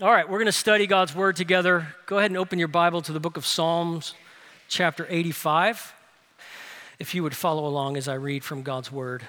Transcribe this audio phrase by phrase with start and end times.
[0.00, 1.88] All right, we're going to study God's Word together.
[2.06, 4.14] Go ahead and open your Bible to the book of Psalms,
[4.68, 5.92] chapter 85,
[7.00, 9.24] if you would follow along as I read from God's Word.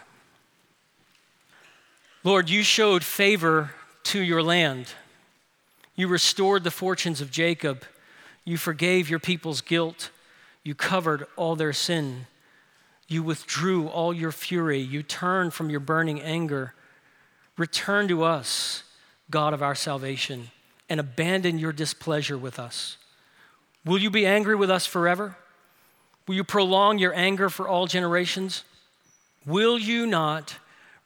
[2.24, 3.72] Lord, you showed favor
[4.04, 4.94] to your land.
[5.96, 7.84] You restored the fortunes of Jacob.
[8.46, 10.12] You forgave your people's guilt.
[10.64, 12.28] You covered all their sin.
[13.08, 14.80] You withdrew all your fury.
[14.80, 16.76] You turned from your burning anger.
[17.58, 18.84] Return to us,
[19.32, 20.52] God of our salvation
[20.90, 22.98] and abandon your displeasure with us?
[23.86, 25.36] Will you be angry with us forever?
[26.28, 28.64] Will you prolong your anger for all generations?
[29.46, 30.56] Will you not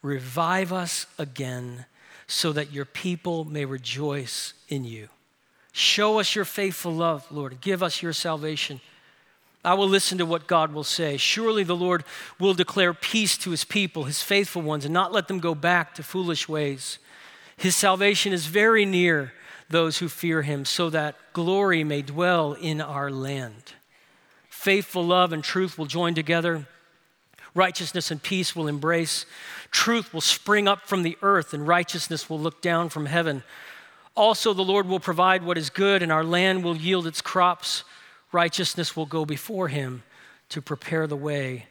[0.01, 1.85] revive us again
[2.27, 5.09] so that your people may rejoice in you?
[5.71, 7.61] Show us your faithful love, Lord.
[7.61, 8.81] Give us your salvation.
[9.65, 11.15] I will listen to what God will say.
[11.17, 12.03] Surely the Lord
[12.37, 15.95] will declare peace to his people, his faithful ones, and not let them go back
[15.95, 16.99] to foolish ways.
[17.55, 19.31] His salvation is very near
[19.73, 23.73] those who fear him, so that glory may dwell in our land.
[24.47, 26.67] Faithful love and truth will join together.
[27.55, 29.25] Righteousness and peace will embrace.
[29.71, 33.43] Truth will spring up from the earth, and righteousness will look down from heaven.
[34.15, 37.83] Also, the Lord will provide what is good, and our land will yield its crops.
[38.31, 40.03] Righteousness will go before him
[40.49, 41.65] to prepare the way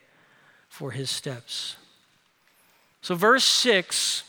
[0.68, 1.76] for his steps.
[3.00, 4.24] So, verse 6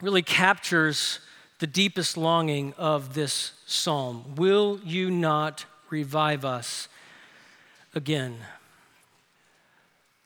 [0.00, 1.20] really captures
[1.58, 6.88] the deepest longing of this psalm Will you not revive us
[7.94, 8.36] again?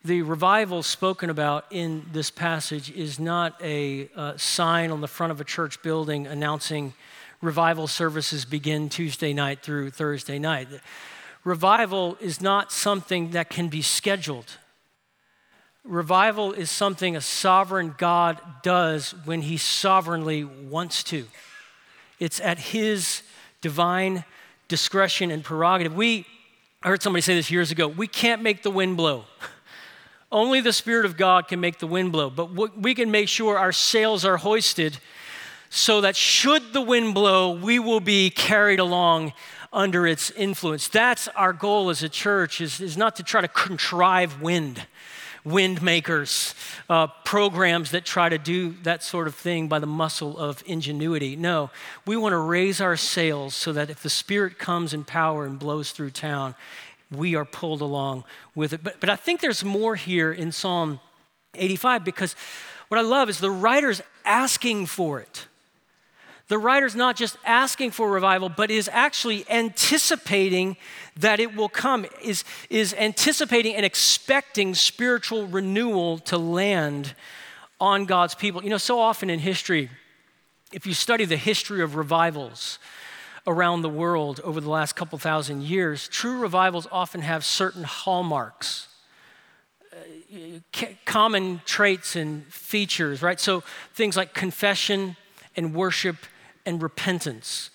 [0.03, 5.31] The revival spoken about in this passage is not a uh, sign on the front
[5.31, 6.95] of a church building announcing
[7.43, 10.69] revival services begin Tuesday night through Thursday night.
[11.45, 14.57] Revival is not something that can be scheduled.
[15.85, 21.27] Revival is something a sovereign God does when he sovereignly wants to.
[22.19, 23.23] It's at his
[23.63, 24.25] divine
[24.69, 25.95] discretion and prerogative.
[25.95, 26.27] We,
[26.83, 29.25] I heard somebody say this years ago, we can't make the wind blow.
[30.33, 33.59] Only the Spirit of God can make the wind blow, but we can make sure
[33.59, 34.99] our sails are hoisted
[35.71, 39.33] so that should the wind blow, we will be carried along
[39.73, 40.89] under its influence.
[40.89, 44.87] That's our goal as a church, is, is not to try to contrive wind
[45.45, 46.55] wind makers,
[46.89, 51.37] uh, programs that try to do that sort of thing by the muscle of ingenuity.
[51.37, 51.71] No,
[52.07, 55.59] we want to raise our sails so that if the Spirit comes in power and
[55.59, 56.55] blows through town,
[57.11, 58.25] we are pulled along
[58.55, 58.83] with it.
[58.83, 61.01] But, but I think there's more here in Psalm
[61.55, 62.37] 85 because
[62.89, 65.47] what I love is the writer's asking for it
[66.51, 70.77] the writer's not just asking for revival, but is actually anticipating
[71.17, 77.15] that it will come, is, is anticipating and expecting spiritual renewal to land
[77.81, 78.65] on God's people.
[78.65, 79.91] You know, so often in history,
[80.73, 82.81] if you study the history of revivals
[83.47, 88.89] around the world over the last couple thousand years, true revivals often have certain hallmarks.
[89.93, 90.49] Uh,
[91.05, 93.39] common traits and features, right?
[93.39, 93.63] So
[93.95, 95.15] things like confession
[95.55, 96.17] and worship
[96.67, 97.71] and repentance.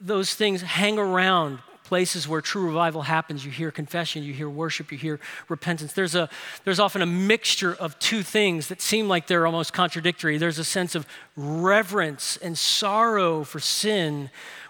[0.00, 3.46] Those things hang around places where true revival happens.
[3.46, 5.18] You hear confession, you hear worship, you hear
[5.48, 5.94] repentance.
[5.94, 6.28] There's, a,
[6.64, 10.36] there's often a mixture of two things that seem like they're almost contradictory.
[10.36, 14.28] There's a sense of reverence and sorrow for sin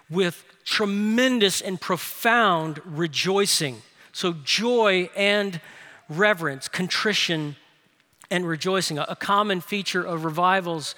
[0.09, 3.81] with tremendous and profound rejoicing.
[4.13, 5.59] So, joy and
[6.07, 7.57] reverence, contrition
[8.31, 8.97] and rejoicing.
[8.97, 10.95] A, common feature of revivals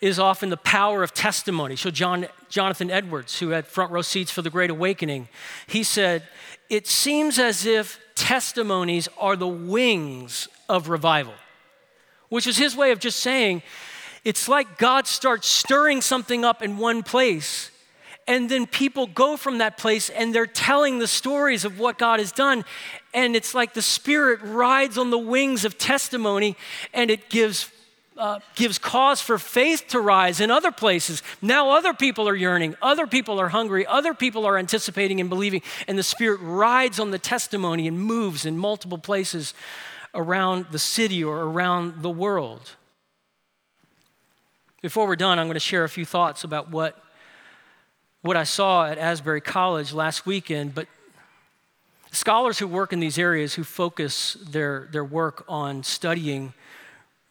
[0.00, 1.76] is often the power of testimony.
[1.76, 5.28] So, John, Jonathan Edwards, who had front row seats for the Great Awakening,
[5.66, 6.22] he said,
[6.68, 11.34] It seems as if testimonies are the wings of revival,
[12.28, 13.62] which is his way of just saying,
[14.24, 17.70] it's like God starts stirring something up in one place,
[18.26, 22.20] and then people go from that place and they're telling the stories of what God
[22.20, 22.64] has done.
[23.12, 26.56] And it's like the Spirit rides on the wings of testimony
[26.94, 27.70] and it gives
[28.16, 31.22] uh, gives cause for faith to rise in other places.
[31.42, 35.62] Now, other people are yearning, other people are hungry, other people are anticipating and believing,
[35.88, 39.54] and the Spirit rides on the testimony and moves in multiple places
[40.14, 42.76] around the city or around the world.
[44.80, 47.02] Before we're done, I'm going to share a few thoughts about what,
[48.22, 50.86] what I saw at Asbury College last weekend, but
[52.12, 56.52] scholars who work in these areas who focus their, their work on studying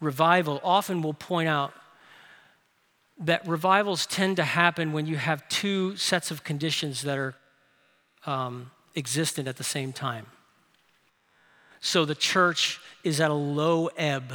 [0.04, 1.72] revival often will point out
[3.18, 7.34] that revivals tend to happen when you have two sets of conditions that are
[8.26, 10.26] um, existent at the same time.
[11.80, 14.32] So the church is at a low ebb,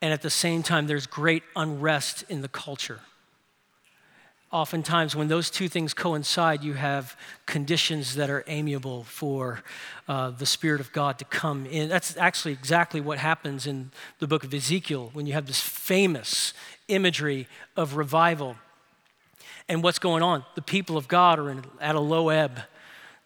[0.00, 3.00] and at the same time, there's great unrest in the culture.
[4.52, 7.16] Oftentimes when those two things coincide, you have
[7.46, 9.62] conditions that are amiable for
[10.08, 11.88] uh, the Spirit of God to come in.
[11.88, 16.52] That's actually exactly what happens in the book of Ezekiel when you have this famous
[16.88, 18.56] imagery of revival.
[19.68, 20.44] And what's going on?
[20.56, 22.60] The people of God are in, at a low ebb.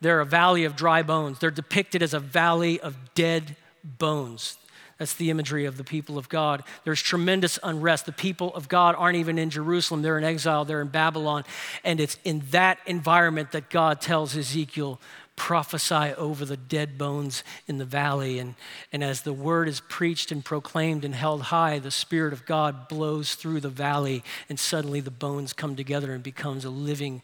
[0.02, 1.38] They're a valley of dry bones.
[1.38, 4.58] They're depicted as a valley of dead bones.
[4.98, 6.62] That's the imagery of the people of God.
[6.84, 8.06] There's tremendous unrest.
[8.06, 11.44] The people of God aren't even in Jerusalem, they're in exile, they're in Babylon.
[11.82, 15.00] And it's in that environment that God tells Ezekiel,
[15.36, 18.38] prophesy over the dead bones in the valley.
[18.38, 18.54] And,
[18.92, 22.88] and as the word is preached and proclaimed and held high, the Spirit of God
[22.88, 27.22] blows through the valley, and suddenly the bones come together and becomes a living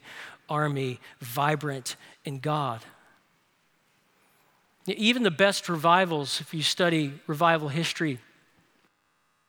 [0.49, 1.95] army, vibrant
[2.25, 2.81] in God.
[4.97, 8.19] Even the best revivals, if you study revival history,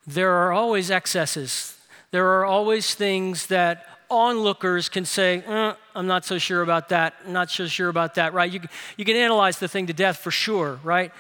[0.07, 1.77] there are always excesses.
[2.11, 7.15] There are always things that onlookers can say, eh, I'm not so sure about that,
[7.25, 8.53] I'm not so sure about that, right?
[8.53, 8.61] You,
[8.97, 11.13] you can analyze the thing to death for sure, right?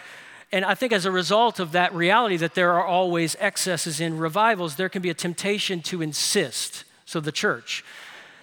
[0.52, 4.19] And I think as a result of that reality that there are always excesses in
[4.19, 6.84] revivals, there can be a temptation to insist.
[7.06, 7.84] So, the church,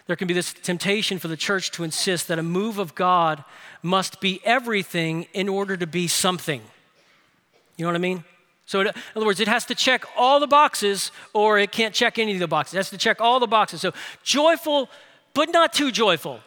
[0.10, 3.44] there can be this temptation for the church to insist that a move of God
[3.84, 6.64] must be everything in order to be something.
[7.78, 8.24] You know what I mean?
[8.66, 12.18] So, in other words, it has to check all the boxes or it can't check
[12.18, 12.74] any of the boxes.
[12.74, 13.82] It has to check all the boxes.
[13.82, 14.90] So, joyful,
[15.36, 16.40] but not too joyful.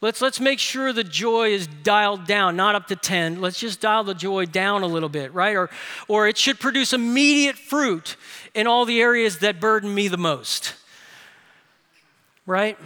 [0.00, 3.42] Let's, let's make sure the joy is dialed down, not up to 10.
[3.42, 5.54] Let's just dial the joy down a little bit, right?
[5.56, 5.68] Or,
[6.08, 8.16] or it should produce immediate fruit
[8.54, 10.72] in all the areas that burden me the most
[12.46, 12.78] right?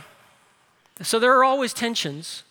[1.02, 2.42] So there are always tensions.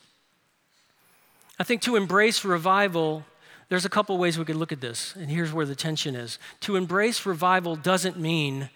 [1.60, 3.26] I think to embrace revival,
[3.70, 6.38] there's a couple ways we could look at this, and here's where the tension is.
[6.62, 8.70] To embrace revival doesn't mean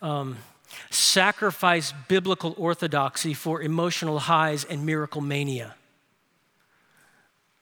[0.00, 0.38] um,
[0.90, 5.74] sacrifice biblical orthodoxy for emotional highs and miracle mania.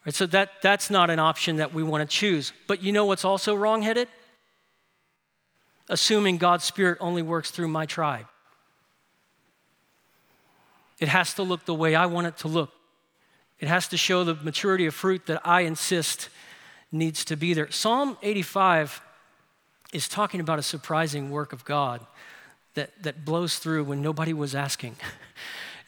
[0.07, 2.53] Right, so that, that's not an option that we want to choose.
[2.67, 4.09] But you know what's also wrongheaded?
[5.89, 8.27] Assuming God's Spirit only works through my tribe.
[11.00, 12.70] It has to look the way I want it to look.
[13.58, 16.29] It has to show the maturity of fruit that I insist
[16.93, 17.70] needs to be there.
[17.70, 19.00] Psalm 85
[19.93, 22.06] is talking about a surprising work of God
[22.75, 24.97] that, that blows through when nobody was asking.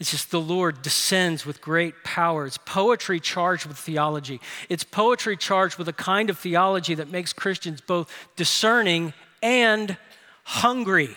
[0.03, 2.45] It's just the Lord descends with great power.
[2.45, 4.41] It's poetry charged with theology.
[4.69, 9.13] It's poetry charged with a kind of theology that makes Christians both discerning
[9.45, 9.97] and
[10.43, 11.17] hungry,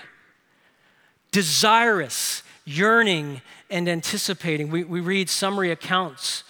[1.32, 4.70] desirous, yearning, and anticipating.
[4.70, 6.44] We, we read summary accounts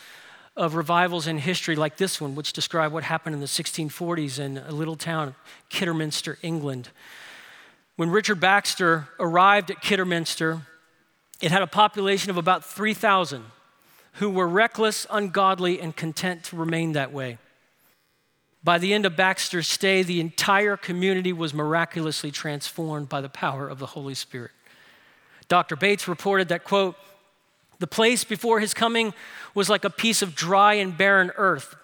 [0.56, 4.58] of revivals in history like this one, which describe what happened in the 1640s in
[4.58, 5.36] a little town,
[5.70, 6.90] Kidderminster, England.
[7.98, 10.62] When Richard Baxter arrived at Kidderminster,
[11.42, 13.44] it had a population of about 3,000
[14.14, 17.38] who were reckless, ungodly, and content to remain that way.
[18.64, 23.68] By the end of Baxter's stay, the entire community was miraculously transformed by the power
[23.68, 24.52] of the Holy Spirit.
[25.48, 25.76] Dr.
[25.76, 26.96] Bates reported that, quote,
[27.80, 29.14] the place before his coming
[29.54, 31.76] was like a piece of dry and barren earth,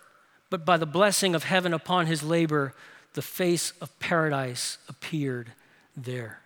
[0.50, 2.74] but by the blessing of heaven upon his labor,
[3.14, 5.52] the face of paradise appeared
[5.96, 6.40] there.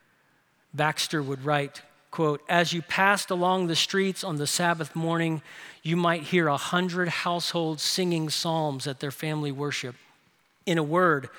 [0.73, 1.81] Baxter would write,
[2.11, 5.41] quote, As you passed along the streets on the Sabbath morning,
[5.83, 9.95] you might hear a hundred households singing psalms at their family worship.
[10.65, 11.29] In a word,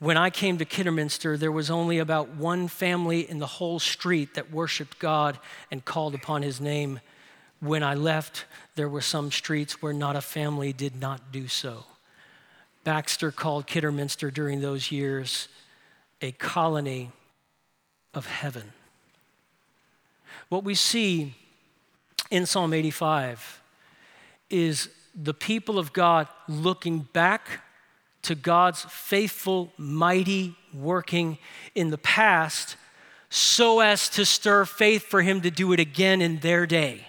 [0.00, 4.34] when I came to Kidderminster, there was only about one family in the whole street
[4.34, 5.38] that worshiped God
[5.70, 7.00] and called upon his name.
[7.60, 11.84] When I left, there were some streets where not a family did not do so.
[12.82, 15.48] Baxter called Kidderminster during those years
[16.22, 17.10] a colony
[18.14, 18.72] of heaven.
[20.48, 21.34] What we see
[22.30, 23.62] in Psalm 85
[24.48, 27.60] is the people of God looking back
[28.22, 31.38] to God's faithful, mighty working
[31.74, 32.76] in the past
[33.30, 37.06] so as to stir faith for Him to do it again in their day.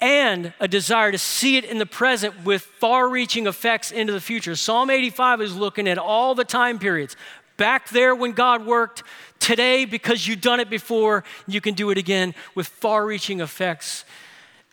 [0.00, 4.20] And a desire to see it in the present with far reaching effects into the
[4.20, 4.54] future.
[4.54, 7.16] Psalm 85 is looking at all the time periods.
[7.56, 9.02] Back there when God worked,
[9.38, 14.04] today because you've done it before, you can do it again with far reaching effects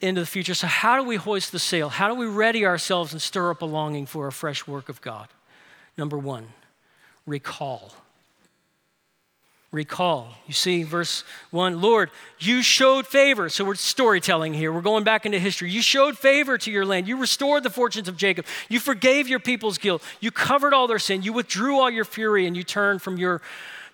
[0.03, 0.53] into the future.
[0.53, 1.88] So, how do we hoist the sail?
[1.89, 5.01] How do we ready ourselves and stir up a longing for a fresh work of
[5.01, 5.29] God?
[5.98, 6.48] Number one,
[7.25, 7.93] recall.
[9.72, 10.27] Recall.
[10.45, 13.50] You see, verse one Lord, you showed favor.
[13.50, 14.72] So we're storytelling here.
[14.72, 15.72] We're going back into history.
[15.72, 17.07] You showed favor to your land.
[17.07, 18.45] You restored the fortunes of Jacob.
[18.69, 20.03] You forgave your people's guilt.
[20.19, 21.24] You covered all their sin.
[21.24, 23.41] You withdrew all your fury and you turned from your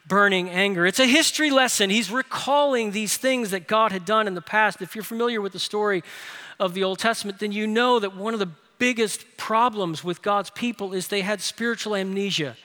[0.10, 0.86] burning anger.
[0.86, 1.90] It's a history lesson.
[1.90, 4.82] He's recalling these things that God had done in the past.
[4.82, 6.04] If you're familiar with the story
[6.60, 8.50] of the Old Testament, then you know that one of the
[8.80, 12.58] biggest problems with God's people is they had spiritual amnesia.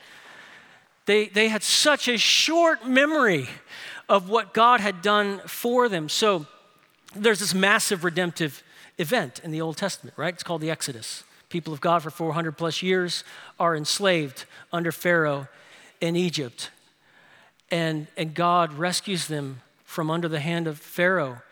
[1.06, 3.46] They, they had such a short memory
[4.08, 6.08] of what God had done for them.
[6.08, 6.46] So
[7.14, 8.62] there's this massive redemptive
[8.98, 10.32] event in the Old Testament, right?
[10.32, 11.24] It's called the Exodus.
[11.50, 13.22] People of God for 400 plus years
[13.60, 15.46] are enslaved under Pharaoh
[16.00, 16.70] in Egypt.
[17.74, 21.42] And, and God rescues them from under the hand of Pharaoh.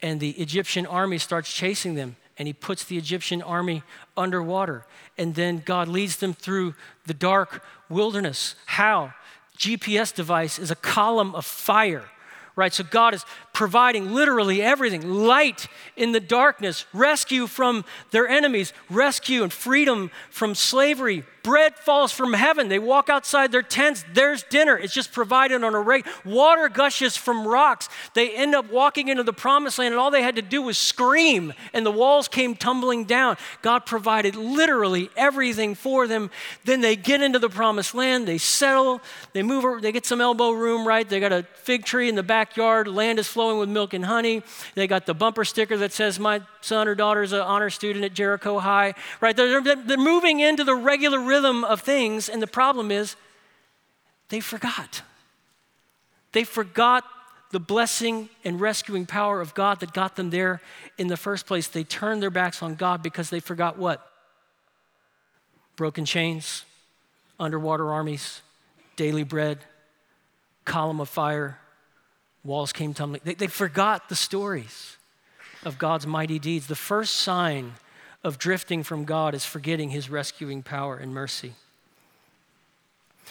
[0.00, 3.82] And the Egyptian army starts chasing them and he puts the Egyptian army
[4.16, 4.86] underwater.
[5.18, 6.76] And then God leads them through
[7.06, 8.54] the dark wilderness.
[8.66, 9.14] How?
[9.58, 12.04] GPS device is a column of fire
[12.56, 12.72] right?
[12.72, 19.42] So God is providing literally everything light in the darkness, rescue from their enemies, rescue
[19.42, 21.24] and freedom from slavery.
[21.44, 22.68] Bread falls from heaven.
[22.68, 24.02] They walk outside their tents.
[24.14, 24.78] There's dinner.
[24.78, 26.06] It's just provided on a rate.
[26.24, 27.90] Water gushes from rocks.
[28.14, 30.78] They end up walking into the promised land, and all they had to do was
[30.78, 33.36] scream, and the walls came tumbling down.
[33.60, 36.30] God provided literally everything for them.
[36.64, 38.26] Then they get into the promised land.
[38.26, 39.02] They settle.
[39.34, 39.82] They move.
[39.82, 41.06] They get some elbow room, right?
[41.06, 42.88] They got a fig tree in the backyard.
[42.88, 44.42] Land is flowing with milk and honey.
[44.74, 48.04] They got the bumper sticker that says, My son or daughter is an honor student
[48.04, 49.36] at Jericho High, right?
[49.36, 53.16] They're, they're moving into the regular rhythm of things, and the problem is
[54.28, 55.02] they forgot.
[56.32, 57.04] They forgot
[57.50, 60.60] the blessing and rescuing power of God that got them there
[60.98, 61.68] in the first place.
[61.68, 64.04] They turned their backs on God because they forgot what?
[65.76, 66.64] Broken chains,
[67.38, 68.42] underwater armies,
[68.96, 69.58] daily bread,
[70.64, 71.58] column of fire,
[72.44, 73.22] walls came tumbling.
[73.24, 74.96] They, they forgot the stories
[75.64, 76.66] of God's mighty deeds.
[76.66, 77.74] The first sign
[78.22, 81.54] of drifting from God is forgetting his rescuing power and mercy.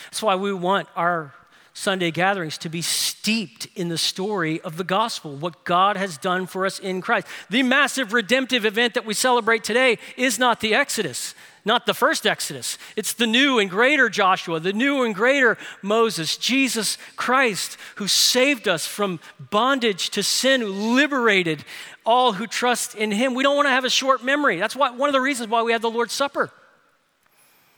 [0.06, 1.34] That's why we want our
[1.74, 6.46] Sunday gatherings to be steeped in the story of the gospel, what God has done
[6.46, 7.28] for us in Christ.
[7.50, 11.34] The massive redemptive event that we celebrate today is not the Exodus
[11.66, 12.78] not the first Exodus.
[12.96, 18.68] It's the new and greater Joshua, the new and greater Moses, Jesus Christ, who saved
[18.68, 21.64] us from bondage to sin, who liberated
[22.06, 23.34] all who trust in him.
[23.34, 24.58] We don't want to have a short memory.
[24.58, 26.52] That's why, one of the reasons why we have the Lord's Supper.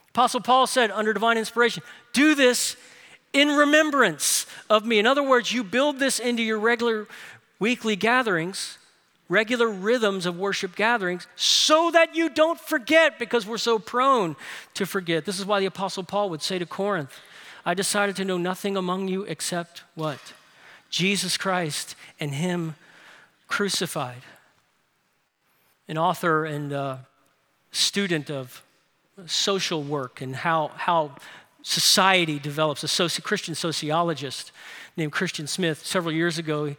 [0.09, 1.83] Apostle Paul said under divine inspiration,
[2.13, 2.77] do this
[3.35, 4.97] in remembrance of me.
[4.97, 7.07] In other words, you build this into your regular
[7.59, 8.77] weekly gatherings
[9.29, 14.35] regular rhythms of worship gatherings so that you don't forget because we're so prone
[14.75, 15.25] to forget.
[15.25, 17.19] This is why the Apostle Paul would say to Corinth,
[17.65, 20.19] I decided to know nothing among you except what?
[20.89, 22.75] Jesus Christ and Him
[23.47, 24.21] crucified.
[25.87, 26.97] An author and uh,
[27.71, 28.61] student of
[29.25, 31.15] social work and how, how
[31.65, 34.51] society develops, a soci- Christian sociologist
[34.95, 36.75] named Christian Smith, several years ago,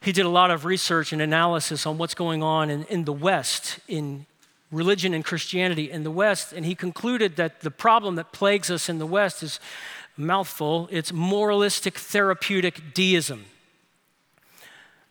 [0.00, 3.12] he did a lot of research and analysis on what's going on in, in the
[3.12, 4.26] West, in
[4.70, 8.88] religion and Christianity in the West, and he concluded that the problem that plagues us
[8.88, 9.58] in the West is
[10.16, 13.44] mouthful it's moralistic therapeutic deism.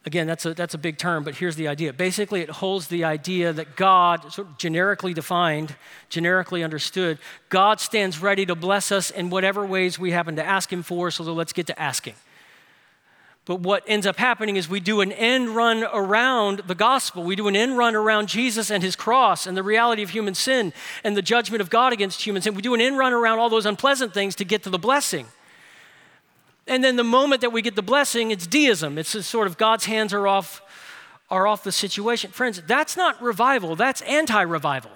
[0.05, 1.91] Again, that's a, that's a big term, but here's the idea.
[1.91, 5.75] Basically, it holds the idea that God, sort of generically defined,
[6.09, 7.17] generically understood,
[7.49, 11.09] God stands ready to bless us in whatever ways we happen to ask Him for,
[11.09, 12.13] so let's get to asking.
[13.45, 17.23] But what ends up happening is we do an end run around the gospel.
[17.23, 20.33] We do an end run around Jesus and his cross and the reality of human
[20.33, 22.55] sin and the judgment of God against human sin.
[22.55, 25.27] We do an end run around all those unpleasant things to get to the blessing.
[26.67, 28.97] And then the moment that we get the blessing, it's deism.
[28.97, 30.61] It's sort of God's hands are off,
[31.29, 32.31] are off the situation.
[32.31, 34.91] Friends, that's not revival, that's anti revival.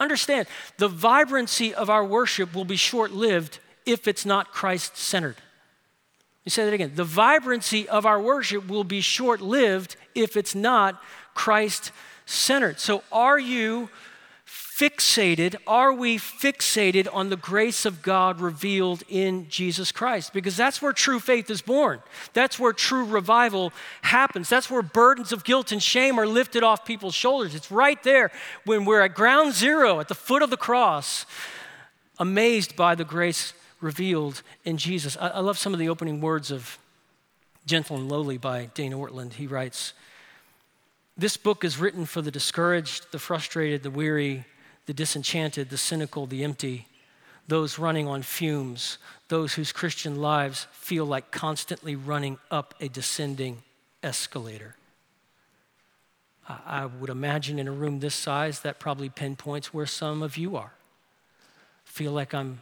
[0.00, 5.36] Understand, the vibrancy of our worship will be short lived if it's not Christ centered.
[6.44, 6.92] You say that again.
[6.94, 11.02] The vibrancy of our worship will be short lived if it's not
[11.32, 11.90] Christ
[12.26, 12.80] centered.
[12.80, 13.88] So, are you
[14.46, 15.54] fixated?
[15.66, 20.32] Are we fixated on the grace of God revealed in Jesus Christ?
[20.32, 22.00] Because that's where true faith is born.
[22.32, 23.72] That's where true revival
[24.02, 24.48] happens.
[24.48, 27.54] That's where burdens of guilt and shame are lifted off people's shoulders.
[27.54, 28.32] It's right there
[28.64, 31.24] when we're at ground zero, at the foot of the cross,
[32.18, 35.16] amazed by the grace revealed in Jesus.
[35.20, 36.78] I, I love some of the opening words of
[37.64, 39.34] Gentle and Lowly by Dane Ortlund.
[39.34, 39.92] He writes,
[41.16, 44.44] This book is written for the discouraged, the frustrated, the weary,
[44.86, 46.88] the disenchanted, the cynical, the empty,
[47.46, 53.62] those running on fumes, those whose Christian lives feel like constantly running up a descending
[54.02, 54.76] escalator.
[56.48, 60.56] I would imagine in a room this size, that probably pinpoints where some of you
[60.56, 60.72] are.
[61.84, 62.60] Feel like I'm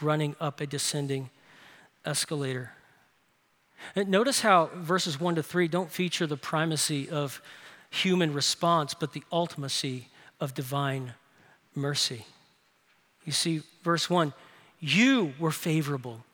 [0.00, 1.30] running up a descending
[2.06, 2.72] escalator.
[3.94, 7.42] And notice how verses 1 to 3 don't feature the primacy of
[7.90, 10.04] human response, but the ultimacy
[10.40, 11.14] of divine
[11.74, 12.24] mercy.
[13.24, 14.32] You see, verse 1
[14.80, 16.24] you were favorable.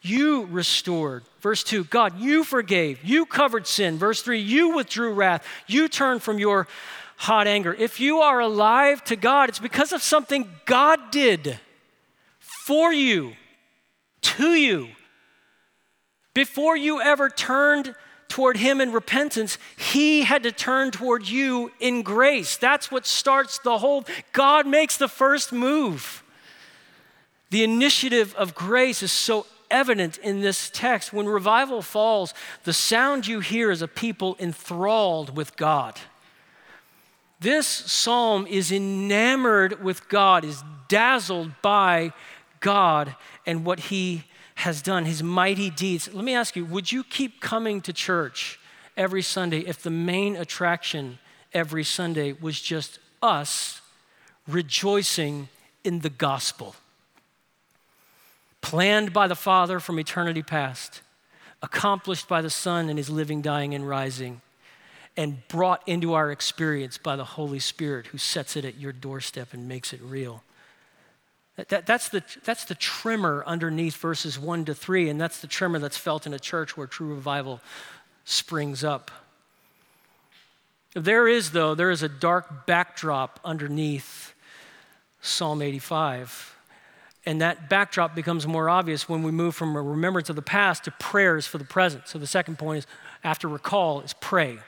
[0.00, 1.24] You restored.
[1.40, 3.04] Verse 2, God, you forgave.
[3.04, 3.98] You covered sin.
[3.98, 5.46] Verse 3, you withdrew wrath.
[5.66, 6.68] You turned from your
[7.16, 7.74] hot anger.
[7.74, 11.58] If you are alive to God, it's because of something God did
[12.38, 13.32] for you,
[14.22, 14.88] to you.
[16.34, 17.94] Before you ever turned
[18.28, 22.56] toward Him in repentance, He had to turn toward you in grace.
[22.56, 24.04] That's what starts the whole.
[24.32, 26.22] God makes the first move.
[27.50, 31.12] The initiative of grace is so evident in this text.
[31.12, 35.98] When revival falls, the sound you hear is a people enthralled with God.
[37.40, 42.12] This psalm is enamored with God, is dazzled by
[42.60, 43.14] God
[43.44, 44.24] and what He
[44.56, 46.12] has done, His mighty deeds.
[46.12, 48.58] Let me ask you would you keep coming to church
[48.96, 51.18] every Sunday if the main attraction
[51.52, 53.80] every Sunday was just us
[54.46, 55.48] rejoicing
[55.84, 56.74] in the gospel?
[58.66, 61.00] planned by the Father from eternity past,
[61.62, 64.40] accomplished by the Son in his living, dying, and rising,
[65.16, 69.52] and brought into our experience by the Holy Spirit who sets it at your doorstep
[69.52, 70.42] and makes it real.
[71.56, 75.46] That, that, that's, the, that's the tremor underneath verses 1 to 3, and that's the
[75.46, 77.60] tremor that's felt in a church where true revival
[78.24, 79.10] springs up.
[80.94, 84.34] There is, though, there is a dark backdrop underneath
[85.20, 86.54] Psalm 85.
[87.26, 90.84] And that backdrop becomes more obvious when we move from a remembrance of the past
[90.84, 92.06] to prayers for the present.
[92.06, 92.86] So the second point is
[93.24, 94.58] after recall is pray.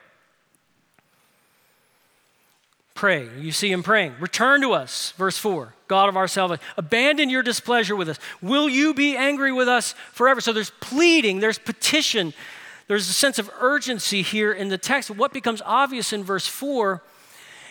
[2.99, 3.29] Pray.
[3.39, 4.17] You see him praying.
[4.19, 6.65] Return to us, verse 4, God of our salvation.
[6.77, 8.19] Abandon your displeasure with us.
[8.43, 10.41] Will you be angry with us forever?
[10.41, 12.35] So there's pleading, there's petition,
[12.89, 15.13] there's a sense of urgency here in the text.
[15.13, 17.01] What becomes obvious in verse 4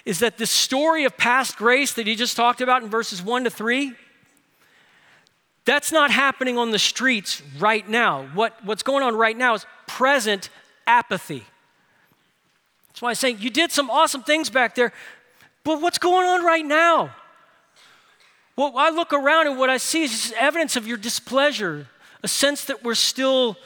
[0.05, 3.44] is that the story of past grace that he just talked about in verses 1
[3.44, 3.92] to 3
[5.66, 8.27] that's not happening on the streets right now.
[8.33, 10.50] What, what's going on right now is present
[10.87, 11.44] apathy.
[12.98, 14.92] That's why I'm saying you did some awesome things back there,
[15.68, 17.14] but what's going on right now?
[18.56, 21.88] Well, I look around and what I see is evidence of your displeasure,
[22.24, 23.58] a sense that we're still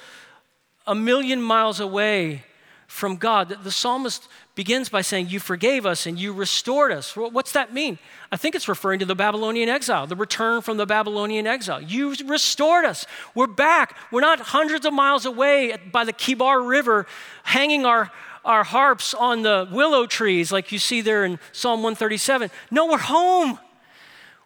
[0.88, 2.44] a million miles away
[2.88, 3.56] from God.
[3.64, 7.16] The psalmist begins by saying, You forgave us and you restored us.
[7.16, 8.00] What's that mean?
[8.32, 11.82] I think it's referring to the Babylonian exile, the return from the Babylonian exile.
[11.82, 13.06] You restored us.
[13.36, 13.96] We're back.
[14.12, 17.06] We're not hundreds of miles away by the Kibar River
[17.44, 18.12] hanging our,
[18.44, 22.50] our harps on the willow trees like you see there in Psalm 137.
[22.70, 23.60] No, we're home.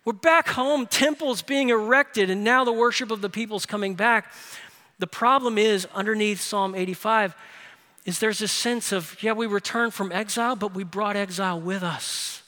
[0.03, 4.31] We're back home, temples being erected, and now the worship of the people's coming back.
[4.99, 7.35] The problem is, underneath Psalm 85,
[8.05, 11.81] is there's a sense of, yeah, we returned from exile, but we brought exile with
[11.81, 12.43] us.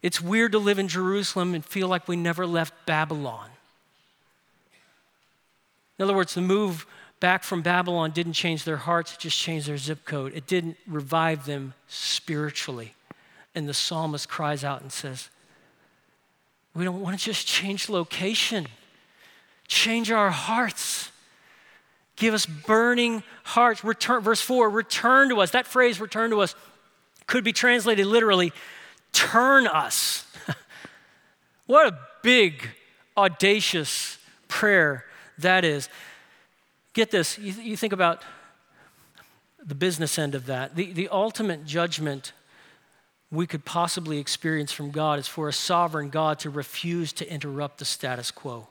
[0.00, 3.50] It's weird to live in Jerusalem and feel like we never left Babylon.
[5.98, 6.86] In other words, the move
[7.22, 10.34] back from Babylon didn't change their hearts, it just changed their zip code.
[10.34, 12.94] It didn't revive them spiritually.
[13.54, 15.30] And the psalmist cries out and says,
[16.74, 18.66] We don't want to just change location,
[19.68, 21.12] change our hearts.
[22.16, 23.84] Give us burning hearts.
[23.84, 25.52] Return, verse 4, return to us.
[25.52, 26.56] That phrase, return to us,
[27.28, 28.52] could be translated literally,
[29.12, 30.26] turn us.
[31.66, 32.68] what a big,
[33.16, 35.04] audacious prayer
[35.38, 35.88] that is.
[36.92, 38.22] Get this, you, you think about
[39.64, 40.74] the business end of that.
[40.74, 42.32] The, the ultimate judgment
[43.30, 47.78] we could possibly experience from God is for a sovereign God to refuse to interrupt
[47.78, 48.68] the status quo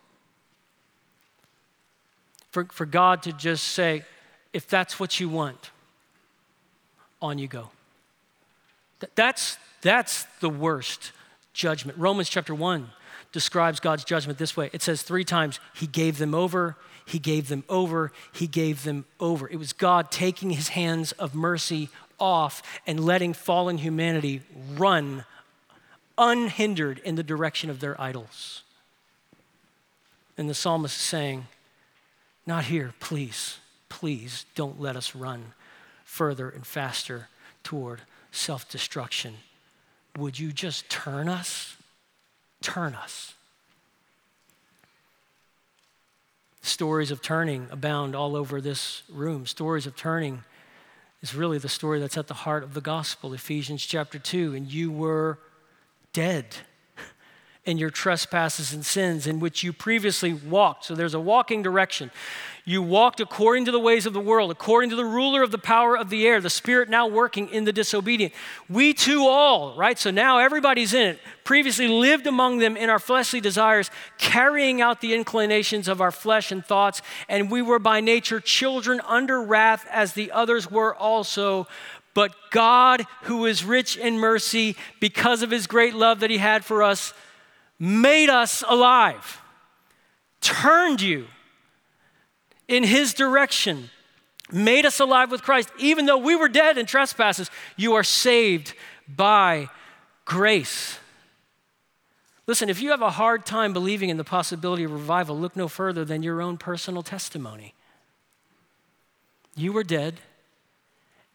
[2.51, 4.03] for, for God to just say,
[4.53, 5.71] if that's what you want,
[7.21, 7.69] on you go.
[9.15, 11.11] That's, that's the worst
[11.53, 11.97] judgment.
[11.97, 12.89] Romans chapter 1
[13.31, 16.75] describes God's judgment this way it says three times, He gave them over,
[17.11, 19.49] He gave them over, He gave them over.
[19.49, 24.43] It was God taking His hands of mercy off and letting fallen humanity
[24.77, 25.25] run
[26.17, 28.63] unhindered in the direction of their idols.
[30.37, 31.47] And the psalmist is saying,
[32.45, 33.57] not here, please.
[33.89, 35.53] Please don't let us run
[36.05, 37.27] further and faster
[37.61, 39.35] toward self destruction.
[40.17, 41.75] Would you just turn us?
[42.61, 43.33] Turn us.
[46.61, 49.45] Stories of turning abound all over this room.
[49.45, 50.43] Stories of turning
[51.21, 54.53] is really the story that's at the heart of the gospel, Ephesians chapter 2.
[54.53, 55.39] And you were
[56.13, 56.45] dead
[57.63, 60.85] in your trespasses and sins in which you previously walked.
[60.85, 62.09] So there's a walking direction.
[62.65, 65.59] You walked according to the ways of the world, according to the ruler of the
[65.59, 68.33] power of the air, the spirit now working in the disobedient.
[68.67, 69.97] We too all, right?
[69.97, 71.19] So now everybody's in it.
[71.43, 76.51] Previously lived among them in our fleshly desires, carrying out the inclinations of our flesh
[76.51, 81.67] and thoughts, and we were by nature children under wrath as the others were also.
[82.13, 86.65] But God, who is rich in mercy, because of his great love that he had
[86.65, 87.13] for us,
[87.81, 89.41] made us alive,
[90.39, 91.25] turned you
[92.67, 93.89] in his direction,
[94.51, 95.69] made us alive with Christ.
[95.79, 98.75] Even though we were dead in trespasses, you are saved
[99.07, 99.67] by
[100.25, 100.99] grace.
[102.45, 105.67] Listen, if you have a hard time believing in the possibility of revival, look no
[105.67, 107.73] further than your own personal testimony.
[109.55, 110.21] You were dead,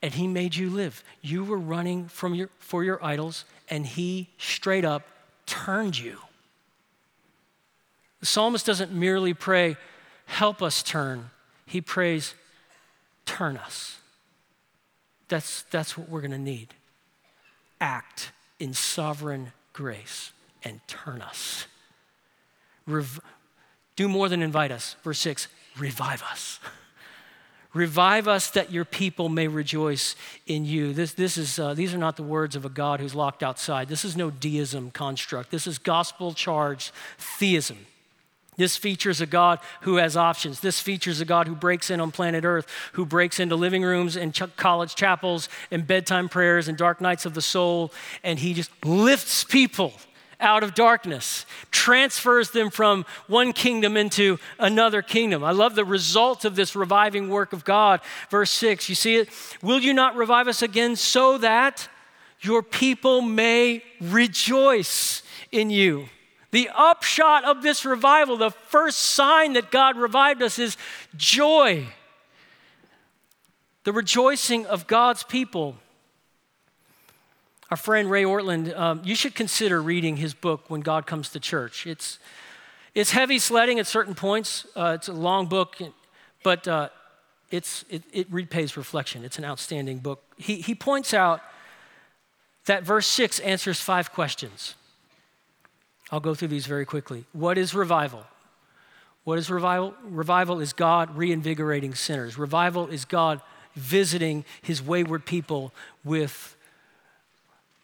[0.01, 1.03] and he made you live.
[1.23, 5.03] You were running from your, for your idols, and he straight up
[5.45, 6.19] turned you.
[8.27, 9.77] The psalmist doesn't merely pray,
[10.25, 11.31] help us turn.
[11.65, 12.35] He prays,
[13.25, 13.99] turn us.
[15.29, 16.75] That's, that's what we're going to need.
[17.81, 20.33] Act in sovereign grace
[20.65, 21.69] and turn us.
[22.85, 23.21] Rev-
[23.95, 24.97] do more than invite us.
[25.05, 25.47] Verse 6
[25.79, 26.59] revive us.
[27.75, 30.95] Revive us that your people may rejoice in you.
[30.95, 33.87] This, this is, uh, these are not the words of a God who's locked outside.
[33.87, 35.51] This is no deism construct.
[35.51, 37.77] This is gospel charged theism.
[38.57, 40.61] This features a God who has options.
[40.61, 44.17] This features a God who breaks in on planet Earth, who breaks into living rooms
[44.17, 47.93] and ch- college chapels and bedtime prayers and dark nights of the soul,
[48.23, 49.93] and he just lifts people
[50.41, 55.43] out of darkness, transfers them from one kingdom into another kingdom.
[55.43, 58.01] I love the result of this reviving work of God.
[58.31, 59.29] Verse 6, you see it?
[59.63, 61.89] Will you not revive us again so that
[62.41, 66.09] your people may rejoice in you?
[66.57, 70.79] The upshot of this revival, the first sign that God revived us is
[71.15, 71.87] joy.
[73.85, 75.77] The rejoicing of God's people.
[77.71, 81.41] Our friend Ray Ortlund, um, you should consider reading his book, When God Comes to
[81.41, 81.87] Church.
[81.87, 82.19] It's,
[82.95, 84.67] it's heavy sledding at certain points.
[84.75, 85.77] Uh, it's a long book,
[86.43, 86.89] but uh,
[87.51, 89.27] it's, it, it repays reflection.
[89.27, 90.23] It's an outstanding book.
[90.39, 91.43] He, he points out
[92.65, 94.75] that verse 6 answers five questions.
[96.11, 97.25] I'll go through these very quickly.
[97.33, 98.25] What is revival?
[99.25, 99.95] What is revival?
[100.05, 102.39] Revival is God reinvigorating sinners.
[102.39, 103.41] Revival is God
[103.75, 105.73] visiting his wayward people
[106.05, 106.57] with,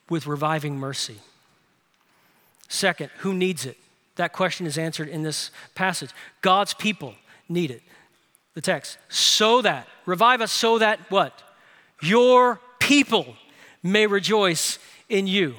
[0.08, 1.16] with reviving mercy.
[2.68, 3.76] Second, who needs it?
[4.16, 6.11] That question is answered in this passage.
[6.42, 7.14] God's people
[7.48, 7.82] need it.
[8.54, 11.42] The text, so that, revive us so that what?
[12.00, 13.37] Your people
[13.82, 15.54] may rejoice in you.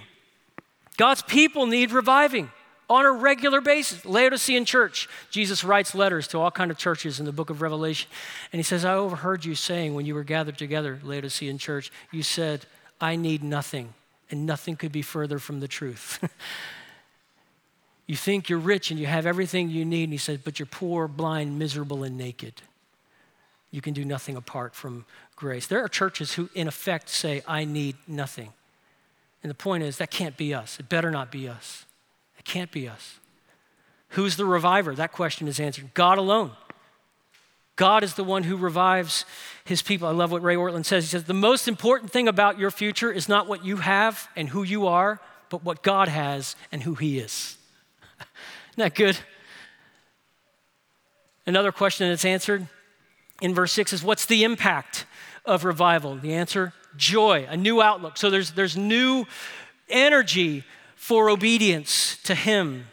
[0.97, 2.51] God's people need reviving
[2.89, 4.05] on a regular basis.
[4.05, 8.09] Laodicean church, Jesus writes letters to all kind of churches in the book of Revelation.
[8.51, 12.23] And he says, I overheard you saying when you were gathered together, Laodicean church, you
[12.23, 12.65] said,
[13.01, 13.93] I need nothing,
[14.29, 16.23] and nothing could be further from the truth.
[18.07, 20.67] you think you're rich and you have everything you need, and he says, but you're
[20.67, 22.61] poor, blind, miserable, and naked.
[23.71, 25.65] You can do nothing apart from grace.
[25.65, 28.53] There are churches who, in effect, say, I need nothing.
[29.43, 30.79] And the point is, that can't be us.
[30.79, 31.85] It better not be us.
[32.39, 33.19] It can't be us.
[34.09, 34.95] Who's the reviver?
[34.95, 35.93] That question is answered.
[35.93, 36.51] God alone.
[37.75, 39.25] God is the one who revives
[39.65, 40.07] his people.
[40.07, 41.05] I love what Ray Ortlund says.
[41.05, 44.49] He says, The most important thing about your future is not what you have and
[44.49, 47.57] who you are, but what God has and who he is.
[48.19, 49.17] Isn't that good?
[51.45, 52.67] Another question that's answered
[53.41, 55.05] in verse 6 is What's the impact
[55.45, 56.15] of revival?
[56.15, 58.17] The answer joy, a new outlook.
[58.17, 59.25] So there's, there's new
[59.89, 60.63] energy
[60.95, 62.85] for obedience to Him.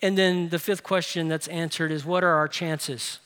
[0.00, 3.18] And then the fifth question that's answered is What are our chances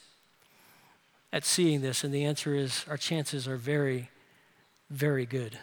[1.33, 2.05] at seeing this?
[2.05, 4.11] And the answer is Our chances are very,
[4.90, 5.59] very good.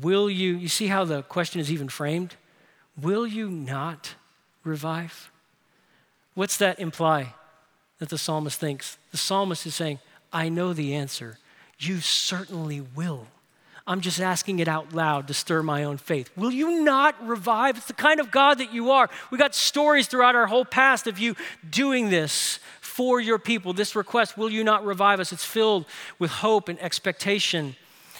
[0.00, 2.34] Will you, you see how the question is even framed?
[3.00, 4.14] Will you not
[4.64, 5.30] revive?
[6.34, 7.34] What's that imply
[7.98, 8.98] that the psalmist thinks?
[9.10, 10.00] The psalmist is saying,
[10.32, 11.38] I know the answer
[11.78, 13.26] you certainly will.
[13.88, 16.30] I'm just asking it out loud to stir my own faith.
[16.36, 17.76] Will you not revive?
[17.76, 19.08] It's the kind of God that you are.
[19.30, 21.36] We got stories throughout our whole past of you
[21.68, 23.72] doing this for your people.
[23.72, 25.32] This request, will you not revive us?
[25.32, 25.86] It's filled
[26.18, 27.76] with hope and expectation.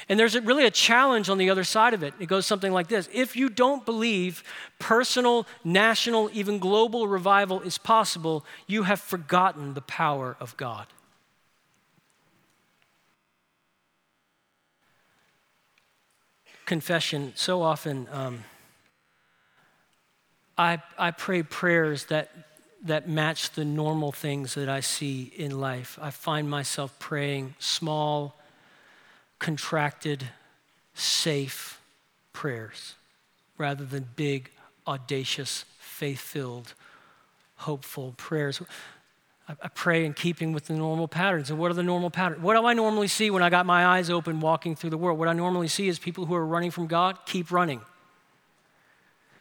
[0.08, 2.14] And there's really a challenge on the other side of it.
[2.20, 4.44] It goes something like this If you don't believe
[4.78, 10.86] personal, national, even global revival is possible, you have forgotten the power of God.
[16.66, 18.44] Confession, so often um,
[20.58, 22.30] I, I pray prayers that,
[22.84, 25.98] that match the normal things that I see in life.
[26.00, 28.36] I find myself praying small,
[29.38, 30.24] contracted,
[30.94, 31.80] safe
[32.32, 32.94] prayers
[33.58, 34.50] rather than big,
[34.86, 36.74] audacious, faith filled,
[37.56, 38.60] hopeful prayers.
[39.48, 41.50] I pray in keeping with the normal patterns.
[41.50, 42.42] And what are the normal patterns?
[42.42, 45.20] What do I normally see when I got my eyes open walking through the world?
[45.20, 47.80] What I normally see is people who are running from God keep running.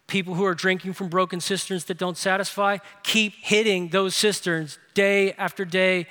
[0.06, 5.34] People who are drinking from broken cisterns that don't satisfy keep hitting those cisterns day
[5.34, 6.06] after day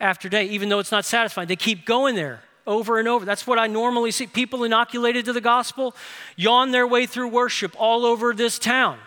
[0.00, 1.46] after day, even though it's not satisfying.
[1.46, 3.24] They keep going there over and over.
[3.24, 4.26] That's what I normally see.
[4.26, 5.94] People inoculated to the gospel
[6.34, 8.98] yawn their way through worship all over this town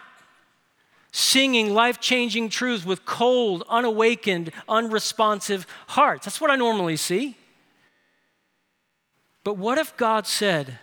[1.12, 6.26] singing life changing truths with cold, unawakened, unresponsive hearts.
[6.26, 7.36] That's what I normally see.
[9.44, 10.80] But what if God said,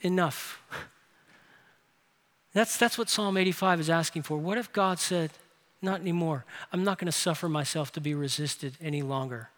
[0.00, 0.62] enough?
[2.54, 4.36] That's, that's what Psalm 85 is asking for.
[4.36, 5.30] What if God said,
[5.80, 6.44] not anymore?
[6.72, 9.50] I'm not going to suffer myself to be resisted any longer.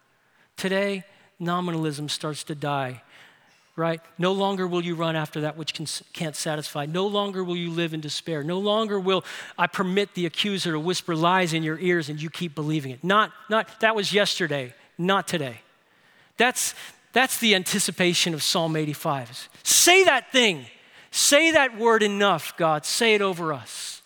[0.55, 1.05] Today,
[1.39, 3.01] nominalism starts to die
[3.75, 4.01] right?
[4.17, 6.85] No longer will you run after that which can, can't satisfy.
[6.85, 8.43] No longer will you live in despair.
[8.43, 9.23] No longer will
[9.57, 13.03] I permit the accuser to whisper lies in your ears and you keep believing it.
[13.03, 15.61] Not, not that was yesterday, not today.
[16.37, 16.75] That's,
[17.13, 19.49] that's the anticipation of Psalm 85.
[19.63, 20.65] Say that thing.
[21.11, 22.85] Say that word enough, God.
[22.85, 24.01] Say it over us.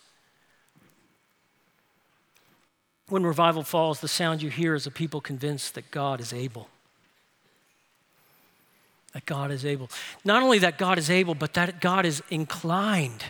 [3.08, 6.68] When revival falls, the sound you hear is a people convinced that God is able
[9.16, 9.88] that God is able.
[10.26, 13.24] Not only that God is able, but that God is inclined,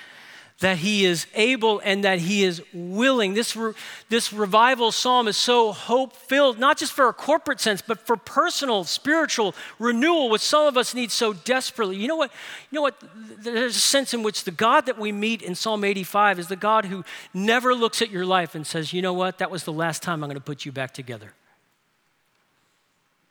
[0.60, 3.32] that He is able and that He is willing.
[3.32, 3.72] This, re-
[4.10, 8.14] this revival psalm is so hope filled, not just for a corporate sense, but for
[8.14, 11.96] personal, spiritual renewal, which some of us need so desperately.
[11.96, 12.30] You know what?
[12.70, 13.02] You know what?
[13.38, 16.56] There's a sense in which the God that we meet in Psalm 85 is the
[16.56, 19.38] God who never looks at your life and says, you know what?
[19.38, 21.32] That was the last time I'm going to put you back together.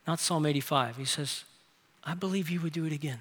[0.08, 0.98] Not Psalm 85.
[0.98, 1.44] He says,
[2.04, 3.20] I believe you would do it again.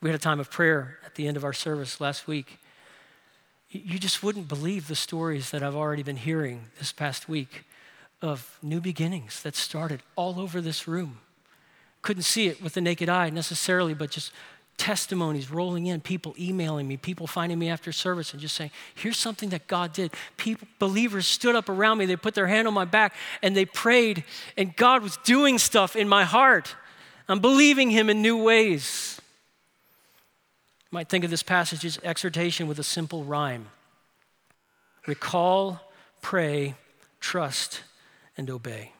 [0.00, 2.58] We had a time of prayer at the end of our service last week.
[3.70, 7.64] You just wouldn't believe the stories that I've already been hearing this past week
[8.22, 11.18] of new beginnings that started all over this room.
[12.02, 14.32] Couldn't see it with the naked eye necessarily, but just
[14.78, 19.18] testimonies rolling in, people emailing me, people finding me after service and just saying, here's
[19.18, 20.12] something that God did.
[20.38, 23.66] People, believers stood up around me, they put their hand on my back and they
[23.66, 24.24] prayed,
[24.56, 26.74] and God was doing stuff in my heart.
[27.28, 29.20] I'm believing Him in new ways.
[30.90, 33.66] You might think of this passage as exhortation with a simple rhyme
[35.06, 35.80] recall,
[36.20, 36.74] pray,
[37.18, 37.82] trust,
[38.36, 38.92] and obey.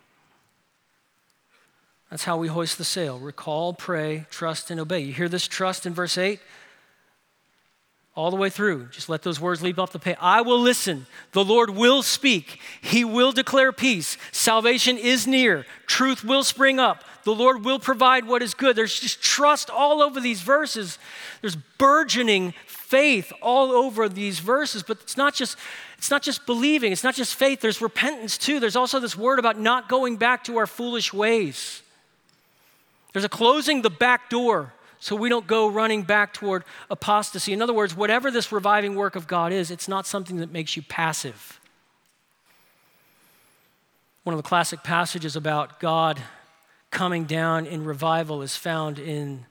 [2.11, 3.19] That's how we hoist the sail.
[3.19, 5.01] Recall, pray, trust, and obey.
[5.01, 6.41] You hear this trust in verse 8?
[8.15, 8.87] All the way through.
[8.87, 10.17] Just let those words leap off the page.
[10.21, 11.07] I will listen.
[11.33, 12.61] The Lord will speak.
[12.81, 14.17] He will declare peace.
[14.33, 15.67] Salvation is near.
[15.87, 17.05] Truth will spring up.
[17.25, 18.75] The Lord will provide what is good.
[18.75, 20.99] There's just trust all over these verses.
[21.43, 25.59] There's burgeoning faith all over these verses, but it's not just
[25.99, 28.61] it's not just believing, it's not just faith, there's repentance too.
[28.61, 31.83] There's also this word about not going back to our foolish ways.
[33.19, 37.53] There's a closing the back door so we don't go running back toward apostasy.
[37.53, 40.77] In other words, whatever this reviving work of God is, it's not something that makes
[40.77, 41.59] you passive.
[44.23, 46.23] One of the classic passages about God
[46.93, 49.47] coming down in revival is found in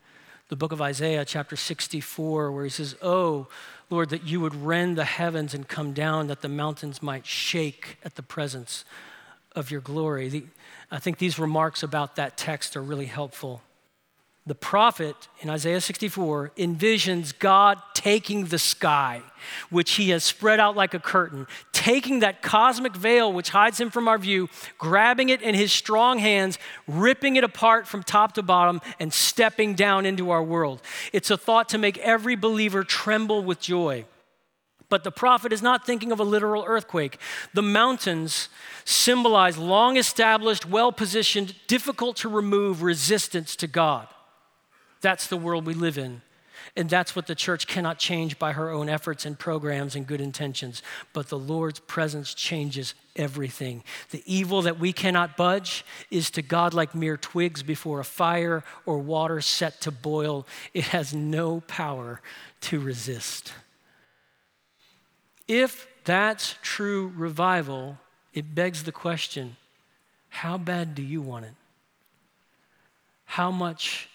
[0.47, 3.47] the book of Isaiah, chapter 64, where he says, Oh,
[3.89, 7.97] Lord, that you would rend the heavens and come down, that the mountains might shake
[8.06, 8.86] at the presence
[9.58, 10.30] of your glory.
[10.30, 10.43] The,
[10.89, 13.62] I think these remarks about that text are really helpful.
[14.46, 19.22] The prophet in Isaiah 64 envisions God taking the sky,
[19.70, 23.89] which he has spread out like a curtain, taking that cosmic veil which hides him
[23.89, 28.41] from our view, grabbing it in his strong hands, ripping it apart from top to
[28.41, 30.82] bottom, and stepping down into our world.
[31.12, 34.06] It's a thought to make every believer tremble with joy.
[34.89, 37.19] But the prophet is not thinking of a literal earthquake.
[37.54, 38.47] The mountains
[38.86, 44.08] symbolize long established, well positioned, difficult to remove resistance to God.
[45.02, 46.21] That's the world we live in.
[46.76, 50.21] And that's what the church cannot change by her own efforts and programs and good
[50.21, 50.84] intentions.
[51.12, 53.84] But the Lord's presence changes everything.
[54.12, 58.63] The evil that we cannot budge is to God like mere twigs before a fire
[58.86, 60.45] or water set to boil.
[60.73, 62.21] It has no power
[62.62, 63.54] to resist.
[65.48, 67.98] If that's true revival,
[68.34, 69.58] it begs the question
[70.30, 71.56] how bad do you want it?
[73.26, 74.10] How much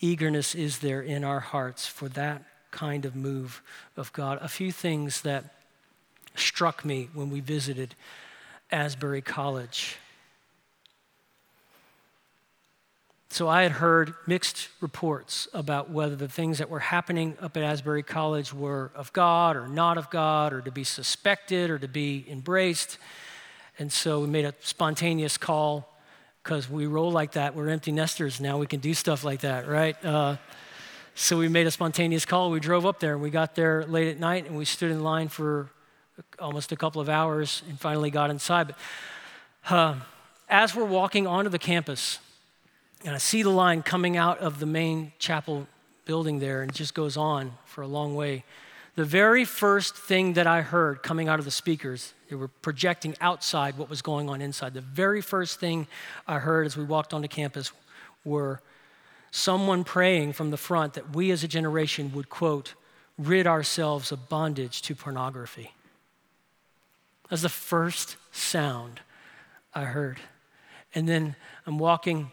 [0.00, 3.62] eagerness is there in our hearts for that kind of move
[3.96, 4.38] of God.
[4.40, 5.44] A few things that
[6.34, 7.94] struck me when we visited
[8.70, 9.96] Asbury College.
[13.32, 17.62] So I had heard mixed reports about whether the things that were happening up at
[17.62, 21.86] Asbury College were of God or not of God, or to be suspected or to
[21.86, 22.98] be embraced.
[23.78, 25.88] And so we made a spontaneous call
[26.42, 27.54] because we roll like that.
[27.54, 28.58] We're empty nesters now.
[28.58, 29.96] We can do stuff like that, right?
[30.04, 30.36] Uh,
[31.14, 32.50] so we made a spontaneous call.
[32.50, 35.04] We drove up there and we got there late at night and we stood in
[35.04, 35.70] line for
[36.40, 38.66] almost a couple of hours and finally got inside.
[38.66, 38.76] But
[39.72, 39.94] uh,
[40.48, 42.18] as we're walking onto the campus,
[43.04, 45.66] and I see the line coming out of the main chapel
[46.04, 48.44] building there, and it just goes on for a long way.
[48.96, 53.16] The very first thing that I heard coming out of the speakers, they were projecting
[53.20, 54.74] outside what was going on inside.
[54.74, 55.86] The very first thing
[56.26, 57.72] I heard as we walked onto campus
[58.24, 58.60] were
[59.30, 62.74] someone praying from the front that we as a generation would, quote,
[63.16, 65.72] rid ourselves of bondage to pornography.
[67.28, 69.00] That's the first sound
[69.72, 70.18] I heard.
[70.94, 71.36] And then
[71.66, 72.32] I'm walking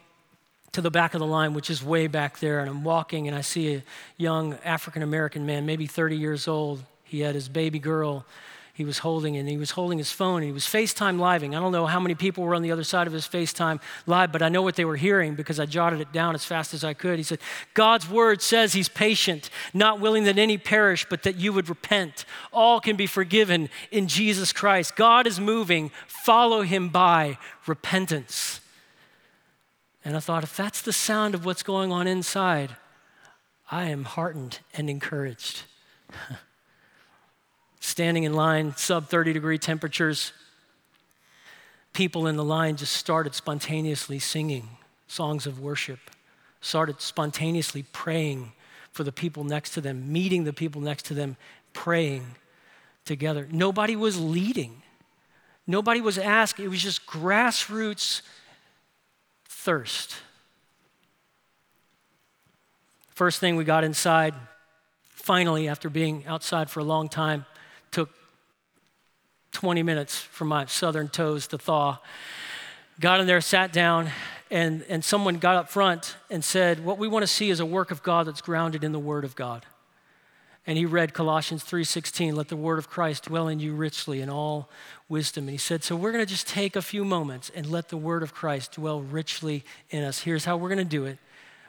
[0.77, 3.35] to the back of the line, which is way back there, and I'm walking and
[3.35, 3.83] I see a
[4.15, 6.83] young African American man, maybe 30 years old.
[7.03, 8.27] He had his baby girl
[8.75, 11.55] he was holding, and he was holding his phone, and he was FaceTime living.
[11.55, 14.31] I don't know how many people were on the other side of his FaceTime live,
[14.31, 16.83] but I know what they were hearing because I jotted it down as fast as
[16.83, 17.17] I could.
[17.17, 17.39] He said,
[17.73, 22.23] God's word says he's patient, not willing that any perish, but that you would repent.
[22.53, 24.95] All can be forgiven in Jesus Christ.
[24.95, 28.61] God is moving, follow him by repentance.
[30.07, 32.77] And I thought, if that's the sound of what's going on inside,
[33.69, 35.63] I am heartened and encouraged.
[37.81, 40.31] Standing in line, sub 30 degree temperatures,
[41.91, 44.69] people in the line just started spontaneously singing
[45.07, 45.99] songs of worship,
[46.61, 48.53] started spontaneously praying
[48.93, 51.35] for the people next to them, meeting the people next to them,
[51.73, 52.23] praying
[53.03, 53.45] together.
[53.51, 54.83] Nobody was leading,
[55.67, 56.63] nobody was asking.
[56.63, 58.21] It was just grassroots
[59.67, 60.15] thirst.
[63.10, 64.34] First thing we got inside,
[65.10, 67.45] finally, after being outside for a long time,
[67.91, 68.10] took
[69.51, 71.97] 20 minutes for my southern toes to thaw.
[73.01, 74.10] Got in there, sat down,
[74.49, 77.65] and, and someone got up front and said, What we want to see is a
[77.65, 79.65] work of God that's grounded in the Word of God
[80.67, 84.30] and he read Colossians 3:16, let the word of Christ dwell in you richly in
[84.30, 84.69] all
[85.08, 85.45] wisdom.
[85.45, 87.95] And he said, so we're going to just take a few moments and let the
[87.95, 90.19] word of Christ dwell richly in us.
[90.19, 91.17] Here's how we're going to do it.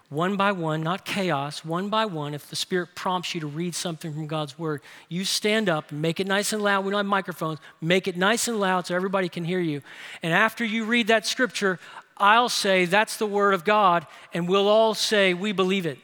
[0.08, 2.34] One by one, not chaos, one by one.
[2.34, 6.18] If the Spirit prompts you to read something from God's Word, you stand up make
[6.18, 6.84] it nice and loud.
[6.84, 7.58] We don't have microphones.
[7.80, 9.82] Make it nice and loud so everybody can hear you.
[10.22, 11.78] And after you read that scripture,
[12.16, 14.06] I'll say, That's the Word of God.
[14.32, 15.98] And we'll all say, We believe it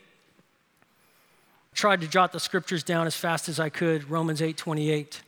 [1.74, 5.22] tried to jot the scriptures down as fast as I could, Romans 8 28,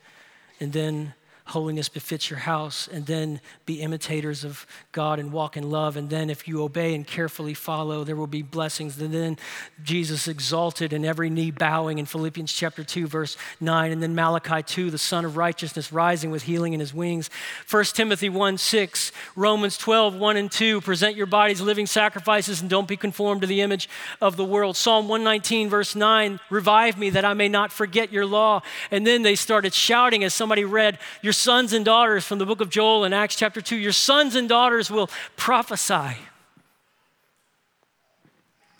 [0.61, 1.15] and then
[1.47, 5.97] holiness befits your house, and then be imitators of God and walk in love.
[5.97, 9.01] And then, if you obey and carefully follow, there will be blessings.
[9.01, 9.39] And then
[9.83, 13.93] Jesus exalted and every knee bowing in Philippians chapter 2, verse 9.
[13.93, 17.31] And then Malachi 2, the Sun of Righteousness rising with healing in his wings.
[17.71, 22.69] 1 Timothy 1 6, Romans 12, 1 and 2, present your bodies living sacrifices and
[22.69, 23.89] don't be conformed to the image
[24.21, 24.77] of the world.
[24.77, 28.63] Psalm 119, verse 9, revive me that I may not forget your law.
[28.91, 32.61] And then they started shouting as somebody read, Your sons and daughters from the book
[32.61, 33.77] of Joel in Acts chapter 2.
[33.77, 36.17] Your sons and daughters will prophesy.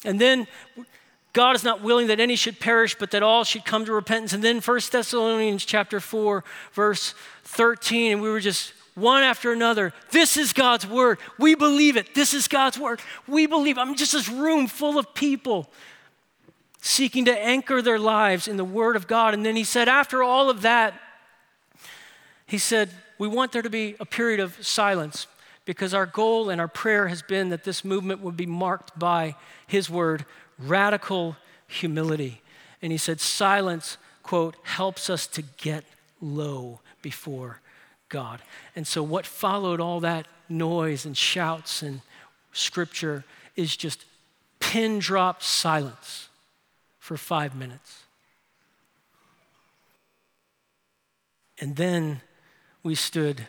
[0.05, 0.47] And then
[1.33, 4.33] God is not willing that any should perish, but that all should come to repentance.
[4.33, 6.43] And then 1 Thessalonians chapter 4,
[6.73, 7.15] verse
[7.45, 9.93] 13, and we were just one after another.
[10.11, 11.19] This is God's word.
[11.39, 12.15] We believe it.
[12.15, 13.01] This is God's word.
[13.29, 13.77] We believe.
[13.77, 15.71] I'm just this room full of people
[16.81, 19.35] seeking to anchor their lives in the word of God.
[19.35, 20.95] And then he said, after all of that,
[22.47, 25.27] he said, We want there to be a period of silence
[25.65, 29.35] because our goal and our prayer has been that this movement would be marked by
[29.67, 30.25] his word,
[30.59, 32.41] radical humility.
[32.81, 35.85] And he said, Silence, quote, helps us to get
[36.21, 37.61] low before
[38.09, 38.41] God.
[38.77, 42.01] And so, what followed all that noise and shouts and
[42.53, 43.25] scripture
[43.57, 44.05] is just
[44.61, 46.29] pin drop silence
[46.99, 48.05] for five minutes.
[51.59, 52.21] And then
[52.87, 53.49] we stood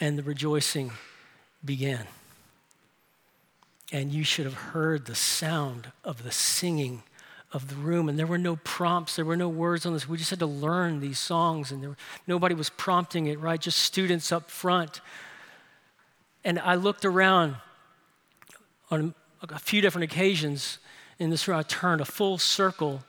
[0.00, 0.92] and the rejoicing
[1.64, 2.06] began.
[3.90, 7.02] And you should have heard the sound of the singing
[7.52, 8.08] of the room.
[8.08, 10.06] And there were no prompts, there were no words on this.
[10.06, 11.96] We just had to learn these songs, and there,
[12.26, 13.58] nobody was prompting it, right?
[13.58, 15.00] Just students up front.
[16.44, 17.56] And I looked around
[18.90, 19.14] on
[19.48, 20.78] a few different occasions
[21.18, 21.58] in this room.
[21.58, 23.02] I turned a full circle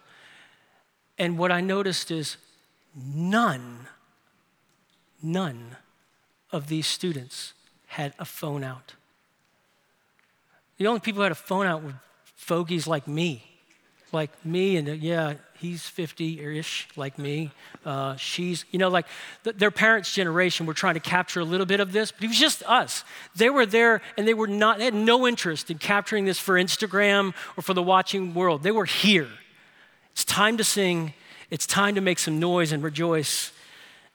[1.18, 2.38] And what I noticed is
[2.96, 3.88] none,
[5.24, 5.78] none
[6.52, 7.54] of these students
[7.88, 8.94] had a phone out.
[10.78, 11.96] The only people who had a phone out were
[12.36, 13.44] fogies like me,
[14.12, 17.52] like me, and uh, yeah, he's 50 ish, like me.
[17.86, 19.06] Uh, she's, you know, like
[19.44, 22.28] th- their parents' generation were trying to capture a little bit of this, but it
[22.28, 23.04] was just us.
[23.36, 26.56] They were there and they were not, they had no interest in capturing this for
[26.56, 28.64] Instagram or for the watching world.
[28.64, 29.30] They were here.
[30.14, 31.14] It's time to sing,
[31.50, 33.52] it's time to make some noise and rejoice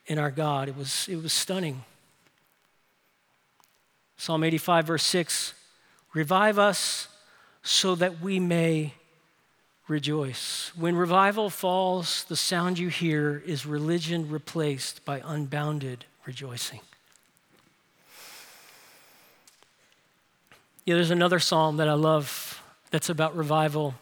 [0.06, 0.68] in our God.
[0.68, 1.84] It was, it was stunning.
[4.16, 5.54] Psalm 85, verse 6
[6.14, 7.08] Revive us
[7.62, 8.94] so that we may
[9.88, 10.72] rejoice.
[10.76, 16.80] When revival falls, the sound you hear is religion replaced by unbounded rejoicing.
[20.84, 23.94] Yeah, there's another psalm that I love that's about revival,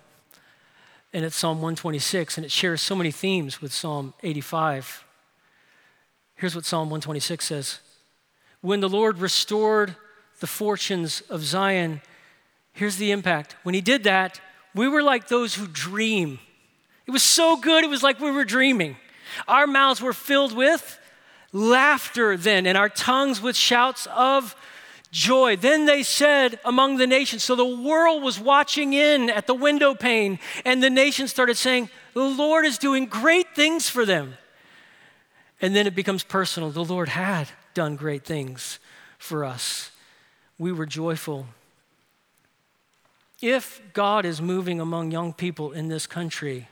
[1.12, 5.03] and it's Psalm 126, and it shares so many themes with Psalm 85.
[6.44, 7.78] Here's what Psalm 126 says
[8.60, 9.96] When the Lord restored
[10.40, 12.02] the fortunes of Zion,
[12.74, 13.56] here's the impact.
[13.62, 14.42] When he did that,
[14.74, 16.38] we were like those who dream.
[17.06, 18.98] It was so good, it was like we were dreaming.
[19.48, 20.98] Our mouths were filled with
[21.50, 24.54] laughter then, and our tongues with shouts of
[25.10, 25.56] joy.
[25.56, 29.94] Then they said among the nations, so the world was watching in at the window
[29.94, 34.36] pane, and the nations started saying, The Lord is doing great things for them.
[35.64, 36.70] And then it becomes personal.
[36.70, 38.78] The Lord had done great things
[39.16, 39.90] for us
[40.58, 41.46] we were joyful.
[43.40, 46.68] If God is moving among young people in this country,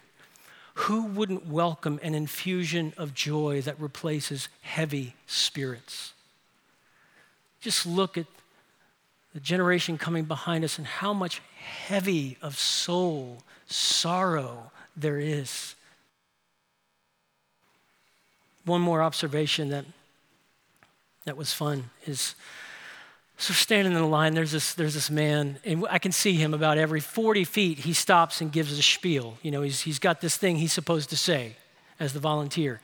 [0.75, 6.13] who wouldn't welcome an infusion of joy that replaces heavy spirits?
[7.63, 8.27] Just look at
[9.33, 15.77] the generation coming behind us and how much heavy of soul, sorrow there is.
[18.65, 19.85] One more observation that,
[21.25, 22.35] that was fun is
[23.43, 26.55] so standing in the line, there's this, there's this man, and I can see him
[26.55, 27.79] about every 40 feet.
[27.81, 29.37] He stops and gives a spiel.
[29.43, 31.57] You know, he's, he's got this thing he's supposed to say
[31.99, 32.81] as the volunteer.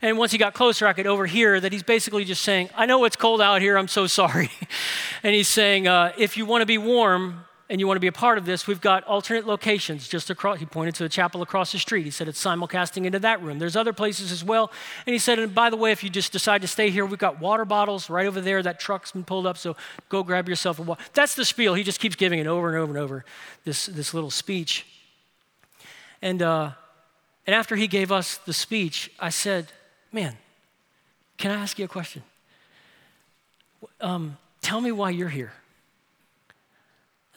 [0.00, 3.04] And once he got closer, I could overhear that he's basically just saying, I know
[3.04, 4.50] it's cold out here, I'm so sorry.
[5.22, 8.06] and he's saying, uh, if you want to be warm, and you want to be
[8.06, 10.58] a part of this, we've got alternate locations just across.
[10.58, 12.04] He pointed to the chapel across the street.
[12.04, 13.58] He said it's simulcasting into that room.
[13.58, 14.70] There's other places as well.
[15.06, 17.18] And he said, and by the way, if you just decide to stay here, we've
[17.18, 18.62] got water bottles right over there.
[18.62, 19.74] That truck's been pulled up, so
[20.10, 21.02] go grab yourself a water.
[21.14, 21.72] That's the spiel.
[21.72, 23.24] He just keeps giving it over and over and over,
[23.64, 24.84] this, this little speech.
[26.20, 26.72] And, uh,
[27.46, 29.68] and after he gave us the speech, I said,
[30.12, 30.36] man,
[31.38, 32.22] can I ask you a question?
[33.98, 35.54] Um, tell me why you're here.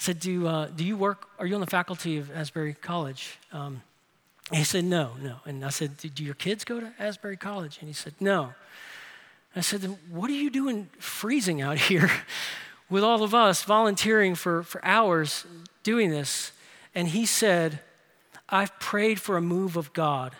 [0.05, 3.39] Said, do, uh, do you work, are you on the faculty of Asbury College?
[3.51, 3.81] Um,
[4.51, 5.37] he said, no, no.
[5.45, 7.79] And I said, do your kids go to Asbury College?
[7.79, 8.53] And he said, no.
[9.55, 9.81] I said,
[10.11, 12.11] what are you doing freezing out here
[12.87, 15.43] with all of us volunteering for, for hours
[15.81, 16.51] doing this?
[16.93, 17.79] And he said,
[18.47, 20.35] I've prayed for a move of God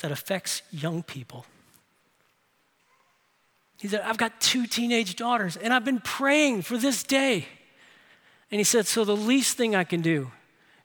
[0.00, 1.46] that affects young people.
[3.78, 7.48] He said, I've got two teenage daughters, and I've been praying for this day.
[8.50, 10.30] And he said, So the least thing I can do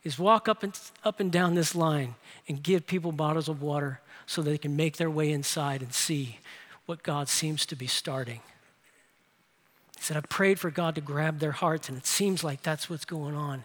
[0.03, 2.15] is walk up and, up and down this line
[2.47, 6.39] and give people bottles of water so they can make their way inside and see
[6.85, 8.41] what God seems to be starting.
[9.97, 12.89] He said, I prayed for God to grab their hearts, and it seems like that's
[12.89, 13.63] what's going on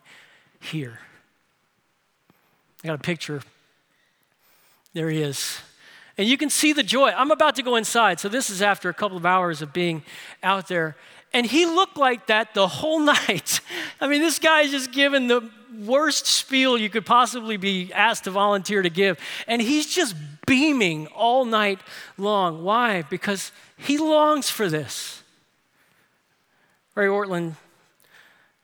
[0.60, 1.00] here.
[2.82, 3.42] I got a picture.
[4.94, 5.58] There he is.
[6.16, 7.10] And you can see the joy.
[7.10, 8.20] I'm about to go inside.
[8.20, 10.02] So, this is after a couple of hours of being
[10.42, 10.96] out there.
[11.32, 13.60] And he looked like that the whole night.
[14.00, 15.48] I mean, this guy's just given the
[15.84, 19.18] worst spiel you could possibly be asked to volunteer to give.
[19.46, 20.14] And he's just
[20.46, 21.78] beaming all night
[22.18, 22.64] long.
[22.64, 23.02] Why?
[23.02, 25.22] Because he longs for this.
[26.94, 27.54] Ray Ortlund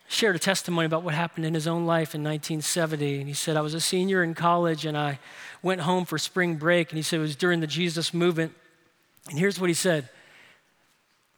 [0.09, 3.21] shared a testimony about what happened in his own life in 1970.
[3.21, 5.19] And he said, I was a senior in college and I
[5.63, 6.91] went home for spring break.
[6.91, 8.53] And he said it was during the Jesus movement.
[9.31, 10.09] And here's what he said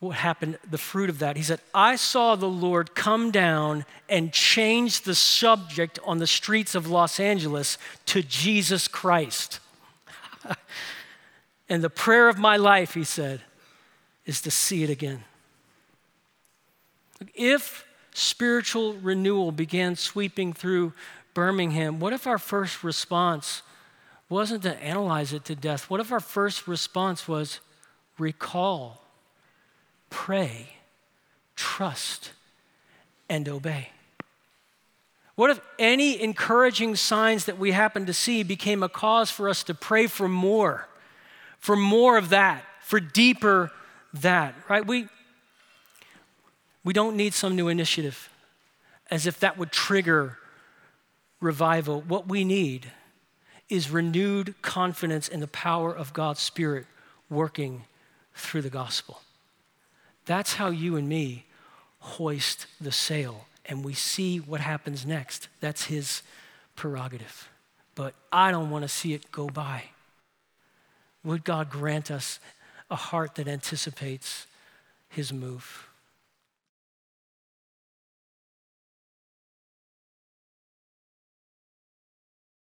[0.01, 1.37] what happened, the fruit of that.
[1.37, 6.75] He said, I saw the Lord come down and change the subject on the streets
[6.75, 9.59] of Los Angeles to Jesus Christ.
[11.69, 13.41] and the prayer of my life, he said,
[14.25, 15.25] is to see it again.
[17.35, 17.85] If
[18.15, 20.93] spiritual renewal began sweeping through
[21.35, 23.63] Birmingham, what if our first response
[24.29, 25.91] wasn't to analyze it to death?
[25.91, 27.59] What if our first response was
[28.17, 29.08] recall?
[30.11, 30.69] Pray,
[31.57, 32.33] trust,
[33.29, 33.91] and obey.
[35.35, 39.63] What if any encouraging signs that we happen to see became a cause for us
[39.65, 40.89] to pray for more,
[41.59, 43.71] for more of that, for deeper
[44.15, 44.85] that, right?
[44.85, 45.07] We,
[46.83, 48.29] we don't need some new initiative
[49.11, 50.39] as if that would trigger
[51.41, 52.01] revival.
[52.01, 52.91] What we need
[53.69, 56.87] is renewed confidence in the power of God's Spirit
[57.31, 57.85] working
[58.35, 59.21] through the gospel.
[60.29, 61.47] That's how you and me
[62.01, 65.49] hoist the sail and we see what happens next.
[65.61, 66.23] That's his
[66.77, 67.49] prerogative.
[67.95, 69.85] But I don't want to see it go by.
[71.25, 72.41] Would God grant us
[72.91, 74.47] a heart that anticipates
[75.09, 75.88] his move?